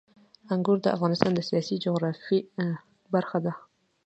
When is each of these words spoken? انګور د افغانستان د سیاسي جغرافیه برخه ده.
انګور 0.53 0.77
د 0.81 0.87
افغانستان 0.95 1.31
د 1.35 1.39
سیاسي 1.49 1.75
جغرافیه 1.83 2.41
برخه 3.13 3.37
ده. 3.45 3.53